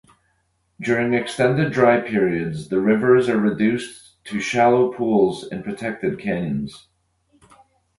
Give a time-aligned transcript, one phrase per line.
[0.81, 6.87] During extended dry periods the rivers are reduced to shallow pools in protected canyons.